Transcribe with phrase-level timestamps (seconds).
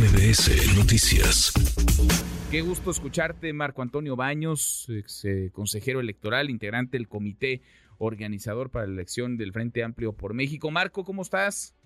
[0.00, 1.52] MBS Noticias.
[2.50, 7.60] Qué gusto escucharte, Marco Antonio Baños, ex eh, consejero electoral, integrante del comité
[7.98, 10.70] organizador para la elección del Frente Amplio por México.
[10.70, 11.76] Marco, ¿cómo estás?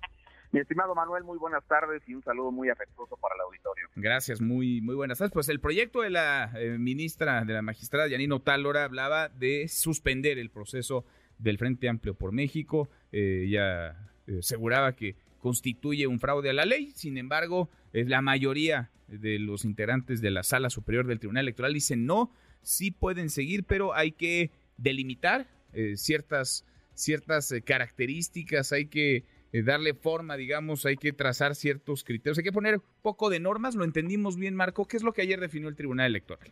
[0.53, 3.88] Mi estimado Manuel, muy buenas tardes y un saludo muy afectuoso para el auditorio.
[3.97, 5.33] Gracias, muy, muy buenas tardes.
[5.33, 10.38] Pues el proyecto de la eh, ministra, de la magistrada Yanino Talora, hablaba de suspender
[10.38, 11.04] el proceso
[11.38, 12.88] del Frente Amplio por México.
[13.10, 13.96] Eh, ella
[14.38, 16.92] aseguraba que constituye un fraude a la ley.
[16.92, 22.07] Sin embargo, la mayoría de los integrantes de la Sala Superior del Tribunal Electoral dicen
[22.07, 29.25] no, sí pueden seguir, pero hay que delimitar eh, ciertas, ciertas eh, características, hay que
[29.53, 33.41] eh, darle forma, digamos, hay que trazar ciertos criterios, hay que poner un poco de
[33.41, 36.51] normas, lo entendimos bien, Marco, ¿qué es lo que ayer definió el Tribunal Electoral?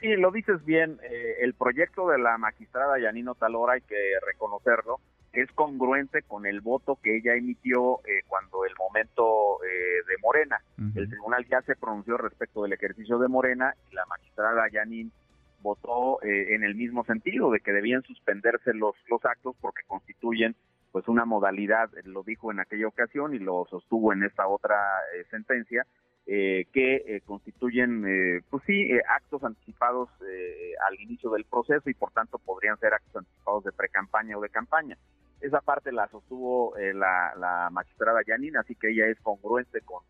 [0.00, 1.00] Sí, lo dices bien,
[1.40, 5.00] el proyecto de la magistrada Yanino Talora, hay que reconocerlo,
[5.40, 10.60] es congruente con el voto que ella emitió eh, cuando el momento eh, de Morena.
[10.94, 15.12] El tribunal ya se pronunció respecto del ejercicio de Morena y la magistrada Yanin
[15.60, 20.54] votó eh, en el mismo sentido de que debían suspenderse los los actos porque constituyen
[20.92, 24.76] pues una modalidad, lo dijo en aquella ocasión y lo sostuvo en esta otra
[25.30, 25.86] sentencia,
[26.24, 30.08] que constituyen, pues sí, actos anticipados
[30.88, 34.48] al inicio del proceso y por tanto podrían ser actos anticipados de pre-campaña o de
[34.48, 34.96] campaña.
[35.40, 40.02] Esa parte la sostuvo eh, la, magistrada Yanina, así que ella es congruente con,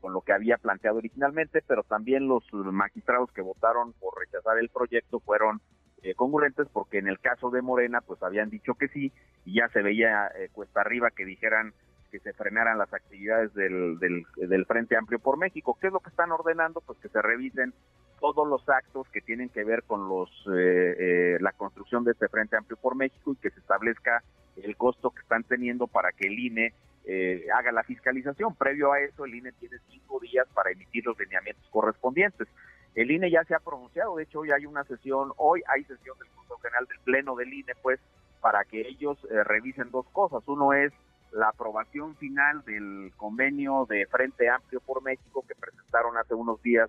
[0.00, 4.68] con lo que había planteado originalmente, pero también los magistrados que votaron por rechazar el
[4.68, 5.60] proyecto fueron
[6.02, 9.12] eh, congruentes porque en el caso de Morena pues habían dicho que sí
[9.44, 11.72] y ya se veía eh, cuesta arriba que dijeran
[12.12, 15.76] que se frenaran las actividades del, del, del, Frente Amplio por México.
[15.80, 16.80] ¿Qué es lo que están ordenando?
[16.80, 17.74] Pues que se revisen
[18.20, 22.76] todos los actos que tienen que ver con los la construcción de este Frente Amplio
[22.76, 24.22] por México y que se establezca
[24.62, 26.72] el costo que están teniendo para que el INE
[27.04, 28.54] eh, haga la fiscalización.
[28.54, 32.48] Previo a eso, el INE tiene cinco días para emitir los lineamientos correspondientes.
[32.94, 36.18] El INE ya se ha pronunciado, de hecho hoy hay una sesión, hoy hay sesión
[36.18, 38.00] del Consejo General del Pleno del INE, pues,
[38.40, 40.42] para que ellos eh, revisen dos cosas.
[40.48, 40.92] Uno es
[41.32, 46.88] la aprobación final del convenio de Frente Amplio por México que presentaron hace unos días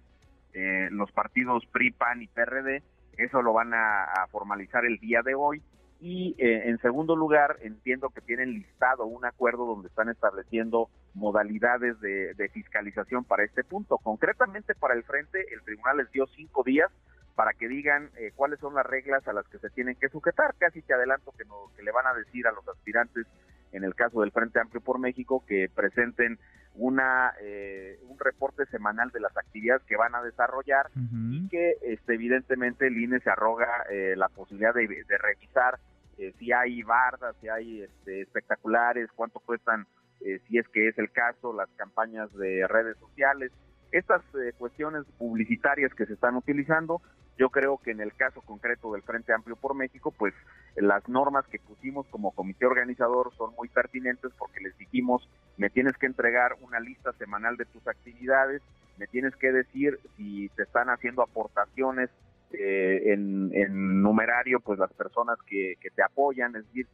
[0.57, 2.83] eh, los partidos PRI, PAN y PRD.
[3.17, 5.61] Eso lo van a formalizar el día de hoy
[5.99, 11.99] y eh, en segundo lugar, entiendo que tienen listado un acuerdo donde están estableciendo modalidades
[11.99, 13.97] de, fiscalización para este punto.
[13.97, 16.91] Concretamente para el frente, el tribunal les dio cinco días
[17.35, 20.53] para que digan eh, cuáles son las reglas a las que se tienen que sujetar.
[20.59, 23.25] Casi te adelanto que, no, que le van a decir a los aspirantes,
[23.71, 26.39] en el caso del Frente Amplio por México, que presenten
[26.77, 32.13] una eh, un reporte semanal de las actividades que van a desarrollar y que este,
[32.13, 34.87] evidentemente el INE se arroga eh, la posibilidad de,
[35.17, 35.79] revisar
[36.17, 39.85] eh, si hay bardas, si hay este, espectaculares, cuánto cuestan,
[40.19, 43.51] si es que es el caso, las campañas de redes sociales,
[43.91, 44.23] estas
[44.57, 47.01] cuestiones publicitarias que se están utilizando,
[47.37, 50.33] yo creo que en el caso concreto del Frente Amplio por México, pues
[50.75, 55.97] las normas que pusimos como comité organizador son muy pertinentes porque les dijimos, me tienes
[55.97, 58.61] que entregar una lista semanal de tus actividades,
[58.97, 62.09] me tienes que decir si te están haciendo aportaciones
[62.51, 66.87] eh, en, numerario, pues las personas que, te apoyan, es decir,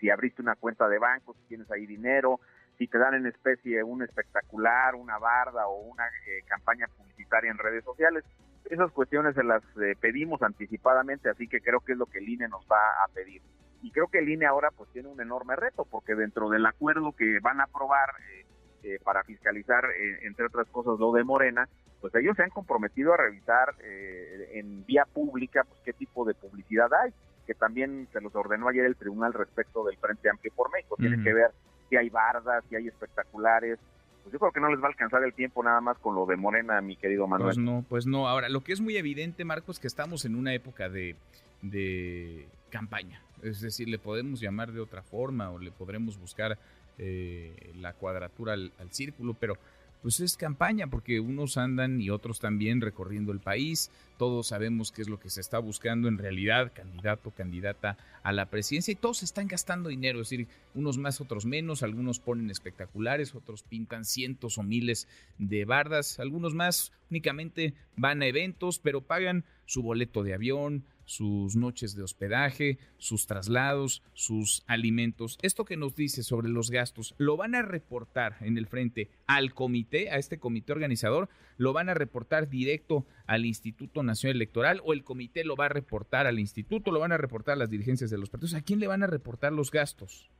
[0.00, 2.40] si abriste una cuenta de banco, si tienes ahí dinero,
[2.78, 7.58] si te dan en especie un espectacular, una barda o una eh, campaña publicitaria en
[7.58, 8.24] redes sociales.
[8.70, 12.28] Esas cuestiones se las eh, pedimos anticipadamente, así que creo que es lo que el
[12.28, 13.42] INE nos va a pedir.
[13.82, 17.12] Y creo que el INE ahora pues tiene un enorme reto, porque dentro del acuerdo
[17.12, 18.46] que van a aprobar eh,
[18.82, 19.84] eh, para fiscalizar,
[20.22, 21.68] entre otras cosas, lo de Morena,
[22.00, 26.88] pues ellos se han comprometido a revisar en vía pública pues qué tipo de publicidad
[26.94, 27.12] hay,
[27.44, 30.96] que también se los ordenó ayer el tribunal respecto del Frente Amplio por México.
[30.96, 31.50] Tienen que ver
[31.88, 33.78] si hay bardas, si hay espectaculares,
[34.22, 36.26] pues yo creo que no les va a alcanzar el tiempo nada más con lo
[36.26, 37.46] de Morena, mi querido Manuel.
[37.46, 38.28] Pues no, pues no.
[38.28, 41.16] Ahora, lo que es muy evidente, Marcos, que estamos en una época de,
[41.62, 43.22] de campaña.
[43.42, 46.58] Es decir, le podemos llamar de otra forma o le podremos buscar
[46.98, 49.56] eh, la cuadratura al, al círculo, pero
[50.02, 53.90] pues es campaña, porque unos andan y otros también recorriendo el país.
[54.16, 58.46] Todos sabemos qué es lo que se está buscando en realidad, candidato, candidata a la
[58.46, 63.34] presidencia, y todos están gastando dinero, es decir, unos más, otros menos, algunos ponen espectaculares,
[63.34, 65.08] otros pintan cientos o miles
[65.38, 71.56] de bardas, algunos más únicamente van a eventos, pero pagan su boleto de avión, sus
[71.56, 75.38] noches de hospedaje, sus traslados, sus alimentos.
[75.40, 79.54] Esto que nos dice sobre los gastos, ¿lo van a reportar en el frente al
[79.54, 81.30] comité, a este comité organizador?
[81.56, 85.70] ¿Lo van a reportar directo al Instituto Nacional Electoral o el comité lo va a
[85.70, 86.92] reportar al instituto?
[86.92, 88.54] ¿Lo van a reportar a las dirigencias de los partidos?
[88.54, 90.30] ¿A quién le van a reportar los gastos?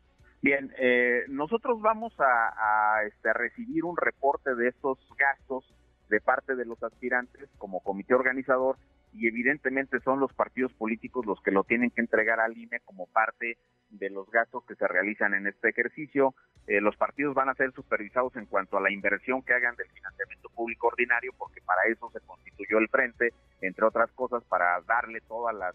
[0.43, 5.65] Bien, eh, nosotros vamos a, este, a recibir un reporte de estos gastos
[6.11, 8.77] de parte de los aspirantes como comité organizador
[9.19, 13.07] y evidentemente son los partidos políticos los que lo tienen que entregar al INE como
[13.09, 13.59] parte
[13.91, 16.35] de los gastos que se realizan en este ejercicio.
[16.69, 19.89] Eh, los partidos van a ser supervisados en cuanto a la inversión que hagan del
[19.89, 25.21] financiamiento público ordinario, porque para eso se constituyó el frente, entre otras cosas, para darle
[25.23, 25.75] todas las,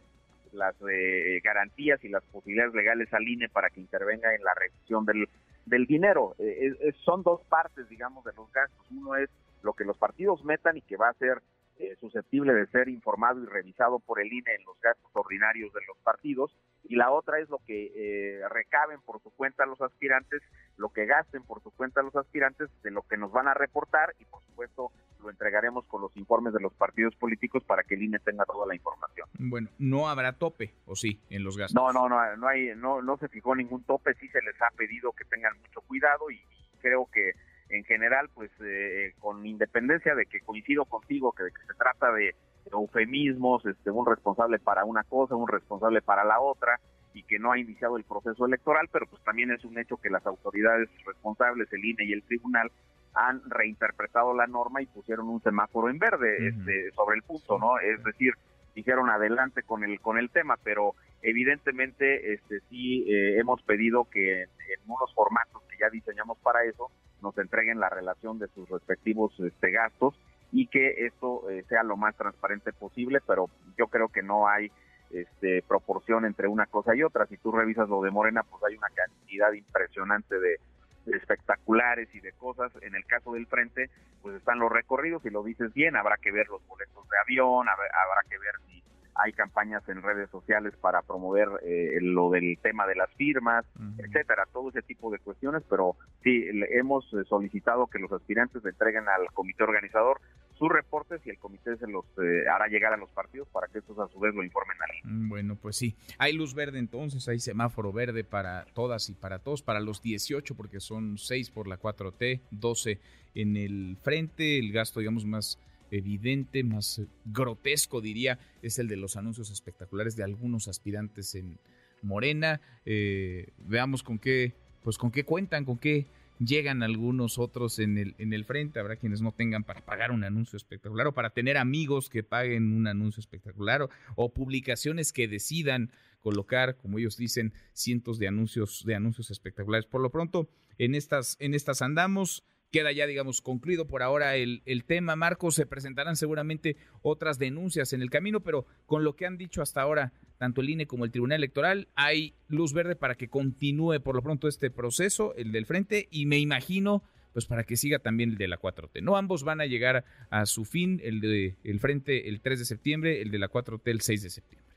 [0.54, 5.04] las eh, garantías y las posibilidades legales al INE para que intervenga en la revisión
[5.06, 5.28] del,
[5.66, 6.34] del dinero.
[6.40, 8.86] Eh, son dos partes, digamos, de los gastos.
[8.90, 9.30] Uno es
[9.64, 11.42] lo que los partidos metan y que va a ser
[11.80, 15.82] eh, susceptible de ser informado y revisado por el INE en los gastos ordinarios de
[15.88, 20.42] los partidos y la otra es lo que eh, recaben por su cuenta los aspirantes,
[20.78, 24.14] lo que gasten por su cuenta los aspirantes de lo que nos van a reportar
[24.20, 24.92] y por supuesto
[25.22, 28.68] lo entregaremos con los informes de los partidos políticos para que el INE tenga toda
[28.68, 29.28] la información.
[29.40, 31.76] Bueno, no habrá tope, o sí, en los gastos.
[31.76, 34.70] No, no, no, no hay, no, no se fijó ningún tope, sí se les ha
[34.76, 36.42] pedido que tengan mucho cuidado y
[36.82, 37.32] creo que
[37.74, 42.36] en general, pues eh, con independencia de que coincido contigo que, se trata de
[42.72, 46.80] eufemismos, este, un responsable para una cosa, un responsable para la otra,
[47.14, 50.12] y que no ha iniciado el proceso electoral, pero pues también es un hecho que
[50.12, 52.72] las autoridades responsables, el INE y el tribunal,
[53.16, 57.78] han reinterpretado la norma y pusieron un semáforo en verde este, sobre el punto, ¿no?
[57.80, 58.34] Es decir,
[58.76, 64.42] dijeron adelante con el con el tema, pero evidentemente este sí eh, hemos pedido que
[64.42, 66.90] en unos formatos que ya diseñamos para eso
[67.24, 70.14] nos entreguen la relación de sus respectivos este, gastos
[70.52, 74.72] y que esto eh, sea lo más transparente posible, pero yo creo que no hay
[75.10, 77.26] este, proporción entre una cosa y otra.
[77.26, 80.60] Si tú revisas lo de Morena, pues hay una cantidad impresionante de,
[81.08, 82.72] espectaculares y de cosas.
[82.82, 83.90] En el caso del frente,
[84.22, 87.68] pues están los recorridos y lo dices bien, habrá que ver los boletos de avión,
[87.68, 88.73] habrá que ver si
[89.16, 93.66] hay campañas en redes sociales para promover eh, lo del tema de las firmas,
[93.98, 99.08] etcétera, todo ese tipo de cuestiones, pero sí, hemos eh, solicitado que los aspirantes entreguen
[99.08, 100.20] al comité organizador
[100.58, 103.80] sus reportes y el comité se los eh, hará llegar a los partidos para que
[103.80, 107.28] estos a su vez lo informen a mm, Bueno, pues sí, hay luz verde entonces,
[107.28, 111.68] hay semáforo verde para todas y para todos, para los 18 porque son 6 por
[111.68, 113.00] la 4T, 12
[113.36, 115.60] en el frente, el gasto digamos más
[115.98, 121.60] evidente, más grotesco diría, es el de los anuncios espectaculares de algunos aspirantes en
[122.02, 122.62] Morena.
[122.86, 124.54] Eh, veamos con qué,
[124.84, 126.08] pues con qué cuentan, con qué
[126.40, 128.80] llegan algunos otros en el, en el frente.
[128.80, 132.74] Habrá quienes no tengan para pagar un anuncio espectacular o para tener amigos que paguen
[132.74, 135.92] un anuncio espectacular o, publicaciones que decidan
[136.22, 139.86] colocar, como ellos dicen, cientos de anuncios, de anuncios espectaculares.
[139.86, 142.44] Por lo pronto, en estas, en estas andamos
[142.74, 145.16] queda ya, digamos, concluido por ahora el, el, tema.
[145.16, 149.62] Marcos, se presentarán seguramente otras denuncias en el camino, pero con lo que han dicho
[149.62, 154.02] hasta ahora, tanto el INE como el Tribunal Electoral, hay luz verde para que continúe
[154.02, 158.00] por lo pronto este proceso, el del frente, y me imagino, pues para que siga
[158.00, 159.04] también el de la 4T.
[159.04, 162.66] No ambos van a llegar a su fin, el de el frente el 3 de
[162.66, 164.74] septiembre, el de la 4T el 6 de septiembre.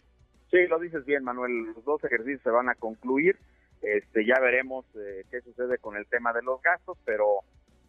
[0.50, 1.72] Sí, lo dices bien, Manuel.
[1.74, 3.36] Los dos ejercicios se van a concluir.
[3.80, 7.42] Este, ya veremos eh, qué sucede con el tema de los gastos, pero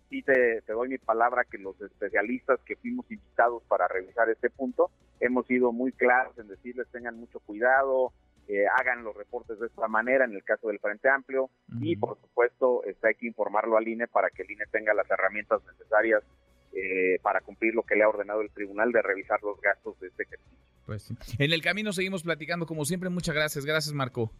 [0.09, 4.89] sí te, doy mi palabra que los especialistas que fuimos invitados para revisar este punto
[5.19, 8.13] hemos sido muy claros en decirles tengan mucho cuidado,
[8.47, 11.49] eh, hagan los reportes de esta manera en el caso del Frente Amplio
[11.81, 15.09] y por supuesto está hay que informarlo al INE para que el INE tenga las
[15.09, 16.23] herramientas necesarias
[16.73, 20.07] eh, para cumplir lo que le ha ordenado el tribunal de revisar los gastos de
[20.07, 20.57] este ejercicio.
[20.85, 23.09] Pues En el camino seguimos platicando como siempre.
[23.09, 23.65] Muchas gracias.
[23.65, 24.31] Gracias, Marco.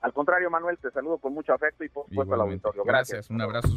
[0.00, 2.84] Al contrario, Manuel, te saludo con mucho afecto y por supuesto al auditorio.
[2.84, 3.28] gracias.
[3.30, 3.76] Un abrazo.